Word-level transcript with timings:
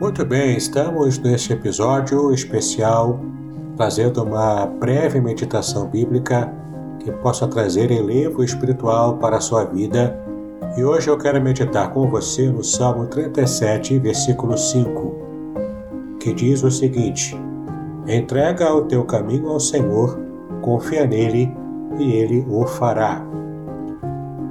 Muito 0.00 0.24
bem, 0.24 0.56
estamos 0.56 1.18
neste 1.18 1.52
episódio 1.52 2.32
especial 2.34 3.20
trazendo 3.76 4.24
uma 4.24 4.66
breve 4.66 5.20
meditação 5.20 5.86
bíblica 5.86 6.52
que 6.98 7.12
possa 7.12 7.46
trazer 7.46 7.92
enlevo 7.92 8.42
espiritual 8.42 9.18
para 9.18 9.36
a 9.36 9.40
sua 9.40 9.64
vida. 9.64 10.18
E 10.76 10.82
hoje 10.82 11.08
eu 11.08 11.16
quero 11.16 11.40
meditar 11.40 11.92
com 11.92 12.08
você 12.08 12.48
no 12.48 12.64
Salmo 12.64 13.06
37, 13.06 13.96
versículo 14.00 14.58
5, 14.58 15.14
que 16.18 16.32
diz 16.32 16.64
o 16.64 16.70
seguinte: 16.72 17.40
Entrega 18.04 18.74
o 18.74 18.82
teu 18.82 19.04
caminho 19.04 19.48
ao 19.48 19.60
Senhor, 19.60 20.18
confia 20.60 21.06
nele 21.06 21.54
e 22.00 22.12
ele 22.14 22.44
o 22.48 22.66
fará. 22.66 23.24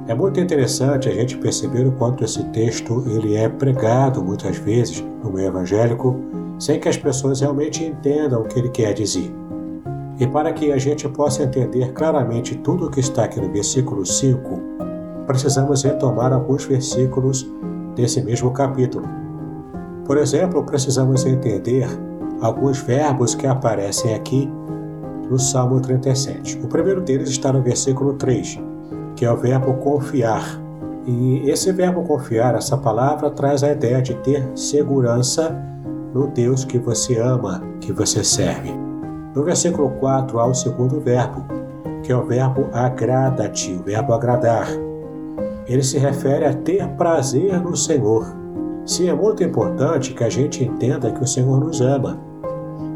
É 0.06 0.14
muito 0.14 0.38
interessante 0.38 1.08
a 1.08 1.12
gente 1.12 1.38
perceber 1.38 1.86
o 1.86 1.92
quanto 1.92 2.24
esse 2.24 2.44
texto 2.50 3.02
ele 3.06 3.36
é 3.36 3.48
pregado 3.48 4.22
muitas 4.22 4.58
vezes 4.58 5.02
no 5.22 5.32
meio 5.32 5.48
evangélico 5.48 6.14
sem 6.58 6.78
que 6.78 6.90
as 6.90 6.98
pessoas 6.98 7.40
realmente 7.40 7.82
entendam 7.82 8.42
o 8.42 8.44
que 8.44 8.58
ele 8.58 8.68
quer 8.68 8.92
dizer. 8.92 9.34
E 10.20 10.26
para 10.26 10.52
que 10.52 10.70
a 10.70 10.76
gente 10.76 11.08
possa 11.08 11.42
entender 11.42 11.92
claramente 11.94 12.54
tudo 12.58 12.86
o 12.86 12.90
que 12.90 13.00
está 13.00 13.24
aqui 13.24 13.40
no 13.40 13.50
versículo 13.50 14.04
5, 14.04 14.60
precisamos 15.26 15.82
retomar 15.82 16.34
alguns 16.34 16.66
versículos 16.66 17.50
desse 17.96 18.22
mesmo 18.22 18.50
capítulo. 18.50 19.08
Por 20.04 20.18
exemplo, 20.18 20.62
precisamos 20.64 21.24
entender 21.24 21.88
alguns 22.42 22.78
verbos 22.78 23.34
que 23.34 23.46
aparecem 23.46 24.14
aqui 24.14 24.52
no 25.30 25.38
Salmo 25.38 25.80
37. 25.80 26.60
O 26.62 26.68
primeiro 26.68 27.00
deles 27.00 27.30
está 27.30 27.50
no 27.50 27.62
versículo 27.62 28.12
3 28.12 28.73
que 29.16 29.24
é 29.24 29.30
o 29.30 29.36
verbo 29.36 29.74
confiar. 29.74 30.60
E 31.06 31.50
esse 31.50 31.70
verbo 31.70 32.02
confiar, 32.02 32.54
essa 32.54 32.76
palavra, 32.76 33.30
traz 33.30 33.62
a 33.62 33.72
ideia 33.72 34.00
de 34.00 34.14
ter 34.16 34.46
segurança 34.54 35.54
no 36.14 36.28
Deus 36.28 36.64
que 36.64 36.78
você 36.78 37.18
ama, 37.18 37.62
que 37.80 37.92
você 37.92 38.24
serve. 38.24 38.72
No 39.34 39.44
versículo 39.44 39.90
4 40.00 40.38
há 40.38 40.46
o 40.46 40.54
segundo 40.54 41.00
verbo, 41.00 41.44
que 42.02 42.10
é 42.10 42.16
o 42.16 42.24
verbo 42.24 42.68
agrada-te, 42.72 43.72
o 43.72 43.82
verbo 43.82 44.14
agradar. 44.14 44.68
Ele 45.66 45.82
se 45.82 45.98
refere 45.98 46.46
a 46.46 46.54
ter 46.54 46.86
prazer 46.90 47.60
no 47.60 47.76
Senhor. 47.76 48.26
Sim, 48.86 49.08
é 49.08 49.14
muito 49.14 49.42
importante 49.42 50.14
que 50.14 50.24
a 50.24 50.30
gente 50.30 50.64
entenda 50.64 51.10
que 51.10 51.22
o 51.22 51.26
Senhor 51.26 51.58
nos 51.58 51.80
ama. 51.80 52.18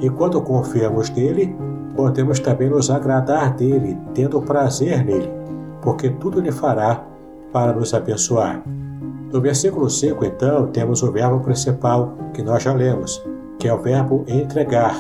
E 0.01 0.09
quando 0.09 0.41
confiamos 0.41 1.11
nele, 1.11 1.55
podemos 1.97 2.39
também 2.39 2.71
nos 2.71 2.91
agradar 2.91 3.55
dele, 3.55 3.99
tendo 4.15 4.41
prazer 4.41 5.05
nele 5.05 5.38
porque 5.89 6.11
tudo 6.11 6.39
lhe 6.39 6.53
fará 6.53 7.03
para 7.51 7.73
nos 7.73 7.95
abençoar. 7.95 8.63
No 9.33 9.41
versículo 9.41 9.89
5, 9.89 10.23
então, 10.23 10.67
temos 10.67 11.03
o 11.03 11.11
verbo 11.11 11.41
principal 11.41 12.13
que 12.35 12.43
nós 12.43 12.63
já 12.63 12.75
lemos, 12.75 13.25
que 13.59 13.67
é 13.67 13.73
o 13.73 13.81
verbo 13.81 14.23
entregar. 14.29 14.95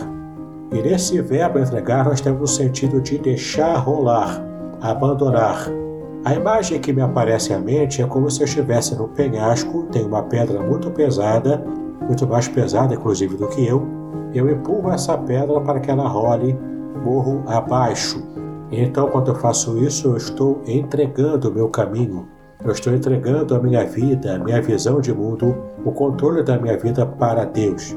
E 0.72 0.80
nesse 0.80 1.20
verbo 1.20 1.58
entregar 1.58 2.06
nós 2.06 2.22
temos 2.22 2.50
o 2.50 2.54
sentido 2.54 3.02
de 3.02 3.18
deixar 3.18 3.76
rolar, 3.76 4.42
abandonar. 4.80 5.66
A 6.24 6.34
imagem 6.34 6.80
que 6.80 6.90
me 6.90 7.02
aparece 7.02 7.52
à 7.52 7.58
mente 7.58 8.00
é 8.00 8.06
como 8.06 8.30
se 8.30 8.40
eu 8.40 8.46
estivesse 8.46 8.96
no 8.96 9.08
penhasco, 9.08 9.82
tem 9.92 10.06
uma 10.06 10.22
pedra 10.22 10.58
muito 10.62 10.90
pesada, 10.90 11.62
muito 12.00 12.26
mais 12.26 12.48
pesada 12.48 12.94
inclusive 12.94 13.36
do 13.36 13.46
que 13.48 13.66
eu, 13.66 13.86
eu 14.32 14.48
empurro 14.48 14.90
essa 14.90 15.18
pedra 15.18 15.60
para 15.60 15.80
que 15.80 15.90
ela 15.90 16.08
role 16.08 16.58
morro 17.04 17.42
abaixo. 17.46 18.26
Então, 18.70 19.08
quando 19.08 19.28
eu 19.28 19.34
faço 19.34 19.78
isso, 19.78 20.08
eu 20.08 20.16
estou 20.16 20.62
entregando 20.66 21.48
o 21.48 21.52
meu 21.52 21.68
caminho, 21.68 22.28
eu 22.62 22.72
estou 22.72 22.92
entregando 22.92 23.54
a 23.54 23.60
minha 23.60 23.84
vida, 23.84 24.34
a 24.34 24.38
minha 24.38 24.60
visão 24.60 25.00
de 25.00 25.12
mundo, 25.12 25.56
o 25.84 25.92
controle 25.92 26.42
da 26.42 26.58
minha 26.58 26.76
vida 26.76 27.06
para 27.06 27.44
Deus. 27.44 27.96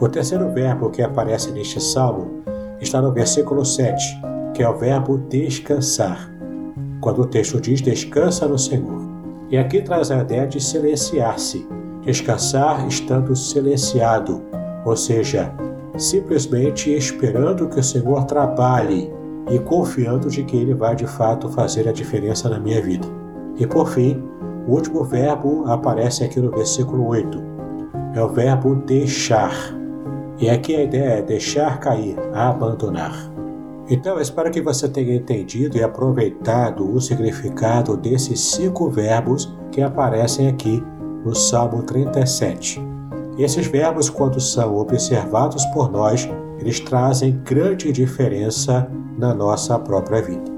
O 0.00 0.08
terceiro 0.08 0.48
verbo 0.50 0.90
que 0.90 1.02
aparece 1.02 1.50
neste 1.50 1.80
salmo 1.80 2.42
está 2.80 3.02
no 3.02 3.12
versículo 3.12 3.64
7, 3.64 4.20
que 4.54 4.62
é 4.62 4.68
o 4.68 4.78
verbo 4.78 5.18
descansar. 5.18 6.30
Quando 7.00 7.22
o 7.22 7.26
texto 7.26 7.60
diz 7.60 7.80
descansa 7.80 8.46
no 8.46 8.58
Senhor. 8.58 9.02
E 9.50 9.58
aqui 9.58 9.82
traz 9.82 10.10
a 10.10 10.20
ideia 10.20 10.46
de 10.46 10.60
silenciar-se, 10.60 11.66
descansar 12.02 12.86
estando 12.86 13.34
silenciado, 13.34 14.42
ou 14.84 14.96
seja, 14.96 15.52
simplesmente 15.96 16.94
esperando 16.94 17.68
que 17.68 17.80
o 17.80 17.84
Senhor 17.84 18.24
trabalhe 18.24 19.17
e 19.50 19.58
confiando 19.58 20.28
de 20.28 20.44
que 20.44 20.56
Ele 20.56 20.74
vai 20.74 20.94
de 20.94 21.06
fato 21.06 21.48
fazer 21.48 21.88
a 21.88 21.92
diferença 21.92 22.48
na 22.48 22.58
minha 22.58 22.80
vida. 22.82 23.06
E 23.56 23.66
por 23.66 23.88
fim, 23.88 24.22
o 24.66 24.72
último 24.72 25.02
verbo 25.04 25.64
aparece 25.66 26.24
aqui 26.24 26.40
no 26.40 26.50
versículo 26.50 27.06
8. 27.06 27.42
É 28.14 28.22
o 28.22 28.28
verbo 28.28 28.74
deixar. 28.74 29.54
E 30.38 30.48
aqui 30.48 30.76
a 30.76 30.84
ideia 30.84 31.18
é 31.18 31.22
deixar 31.22 31.80
cair, 31.80 32.16
abandonar. 32.32 33.14
Então, 33.90 34.20
espero 34.20 34.50
que 34.50 34.60
você 34.60 34.86
tenha 34.88 35.14
entendido 35.14 35.78
e 35.78 35.82
aproveitado 35.82 36.88
o 36.92 37.00
significado 37.00 37.96
desses 37.96 38.38
cinco 38.38 38.90
verbos 38.90 39.56
que 39.72 39.80
aparecem 39.80 40.46
aqui 40.46 40.82
no 41.24 41.34
Salmo 41.34 41.82
37. 41.82 42.80
Esses 43.38 43.66
verbos, 43.66 44.10
quando 44.10 44.40
são 44.40 44.76
observados 44.76 45.64
por 45.66 45.90
nós, 45.90 46.28
eles 46.60 46.80
trazem 46.80 47.40
grande 47.44 47.92
diferença 47.92 48.88
na 49.16 49.34
nossa 49.34 49.78
própria 49.78 50.22
vida. 50.22 50.50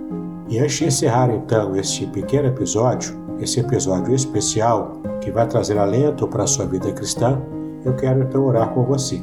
E 0.48 0.58
antes 0.58 0.76
de 0.78 0.84
encerrar 0.86 1.30
então 1.30 1.76
este 1.76 2.06
pequeno 2.06 2.48
episódio, 2.48 3.16
esse 3.38 3.60
episódio 3.60 4.14
especial 4.14 4.92
que 5.20 5.30
vai 5.30 5.46
trazer 5.46 5.78
alento 5.78 6.26
para 6.26 6.44
a 6.44 6.46
sua 6.46 6.66
vida 6.66 6.90
cristã, 6.92 7.40
eu 7.84 7.94
quero 7.94 8.22
então 8.22 8.44
orar 8.44 8.70
com 8.70 8.84
você. 8.84 9.22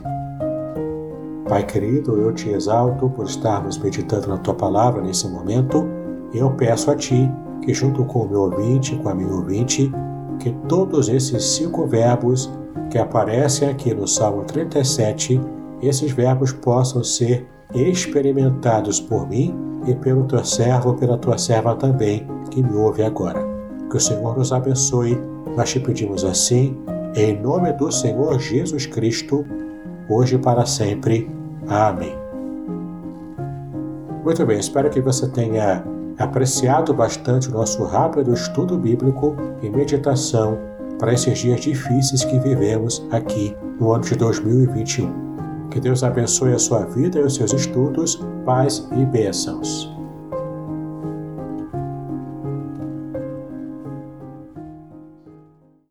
Pai 1.48 1.64
querido, 1.66 2.18
eu 2.18 2.34
te 2.34 2.50
exalto 2.50 3.10
por 3.10 3.26
estarmos 3.26 3.78
meditando 3.78 4.28
na 4.28 4.38
tua 4.38 4.54
palavra 4.54 5.02
nesse 5.02 5.28
momento. 5.28 5.88
E 6.34 6.40
eu 6.40 6.52
peço 6.52 6.92
a 6.92 6.96
ti 6.96 7.32
que, 7.62 7.74
junto 7.74 8.04
com 8.04 8.24
o 8.24 8.30
meu 8.30 8.42
ouvinte, 8.42 8.96
com 8.98 9.10
a 9.10 9.16
minha 9.16 9.34
ouvinte, 9.34 9.92
que 10.40 10.52
todos 10.68 11.08
esses 11.08 11.44
cinco 11.44 11.88
verbos 11.88 12.52
que 12.90 12.98
aparecem 12.98 13.70
aqui 13.70 13.94
no 13.94 14.08
Salmo 14.08 14.44
37 14.44 15.40
esses 15.82 16.12
verbos 16.12 16.52
possam 16.52 17.04
ser 17.04 17.48
experimentados 17.74 19.00
por 19.00 19.28
mim 19.28 19.56
e 19.86 19.96
pelo 19.96 20.24
teu 20.26 20.44
servo 20.44 20.94
pela 20.96 21.18
tua 21.18 21.38
serva 21.38 21.76
também, 21.76 22.28
que 22.50 22.62
me 22.62 22.76
ouve 22.76 23.04
agora. 23.04 23.46
Que 23.90 23.98
o 23.98 24.00
Senhor 24.00 24.38
nos 24.38 24.52
abençoe, 24.52 25.18
nós 25.56 25.70
te 25.70 25.80
pedimos 25.80 26.24
assim, 26.24 26.78
em 27.16 27.40
nome 27.40 27.72
do 27.74 27.92
Senhor 27.92 28.40
Jesus 28.40 28.86
Cristo, 28.86 29.46
hoje 30.10 30.36
e 30.36 30.40
para 30.40 30.66
sempre. 30.66 31.30
Amém. 31.68 32.16
Muito 34.24 34.46
bem, 34.46 34.60
espero 34.60 34.90
que 34.90 35.00
você 35.00 35.28
tenha 35.30 35.84
apreciado 36.20 36.94
bastante 36.94 37.50
o 37.50 37.54
nosso 37.54 37.84
rápido 37.86 38.34
estudo 38.34 38.78
bíblico 38.78 39.36
e 39.62 39.70
meditação 39.70 40.60
para 41.00 41.14
esses 41.14 41.38
dias 41.38 41.62
difíceis 41.62 42.26
que 42.26 42.40
vivemos 42.40 43.06
aqui 43.12 43.56
no 43.80 43.94
ano 43.94 44.04
de 44.04 44.16
2021. 44.16 45.27
Que 45.70 45.80
Deus 45.80 46.04
abençoe 46.04 46.54
a 46.54 46.60
sua 46.60 46.86
vida 46.86 47.20
e 47.20 47.24
os 47.24 47.36
seus 47.36 47.54
estudos, 47.54 48.20
paz 48.46 48.88
e 48.92 49.06
bênçãos. 49.06 49.97